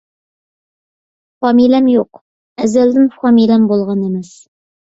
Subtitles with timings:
[1.45, 2.21] فامىلەم يوق،
[2.65, 4.37] ئەزەلدىن فامىلەم بولغان ئەمەس.